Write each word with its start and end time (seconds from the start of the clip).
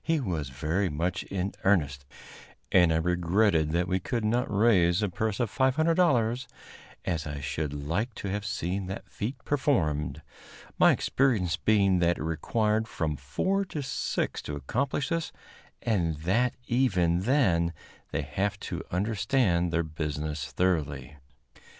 He 0.00 0.20
was 0.20 0.48
very 0.50 0.88
much 0.88 1.24
in 1.24 1.54
earnest, 1.64 2.04
and 2.70 2.92
I 2.92 2.98
regretted 2.98 3.72
that 3.72 3.88
we 3.88 3.98
could 3.98 4.24
not 4.24 4.48
raise 4.48 5.02
a 5.02 5.08
purse 5.08 5.40
of 5.40 5.50
$500, 5.52 6.46
as 7.04 7.26
I 7.26 7.40
should 7.40 7.72
like 7.74 8.14
to 8.14 8.28
have 8.28 8.46
seen 8.46 8.86
the 8.86 9.02
feat 9.08 9.44
performed 9.44 10.22
my 10.78 10.92
experience 10.92 11.56
being 11.56 11.98
that 11.98 12.18
it 12.18 12.22
required 12.22 12.86
from 12.86 13.16
four 13.16 13.64
to 13.74 13.82
six 13.82 14.40
to 14.42 14.54
accomplish 14.54 15.08
this, 15.08 15.32
and 15.82 16.14
that 16.18 16.54
even 16.68 17.22
then 17.22 17.72
they 18.12 18.22
have 18.22 18.60
to 18.60 18.84
understand 18.92 19.72
their 19.72 19.82
business 19.82 20.52
thoroughly. 20.52 21.16